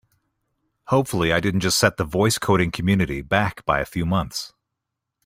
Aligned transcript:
Hopefully 0.85 1.31
I 1.31 1.39
didn't 1.39 1.59
just 1.59 1.77
set 1.77 1.97
the 1.97 2.03
voice 2.03 2.39
coding 2.39 2.71
community 2.71 3.21
back 3.21 3.63
by 3.67 3.81
a 3.81 3.85
few 3.85 4.03
months! 4.03 4.51